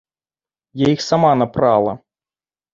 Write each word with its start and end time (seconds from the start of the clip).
Я 0.85 0.89
іх 0.95 1.05
сама 1.09 1.31
напрала. 1.45 1.93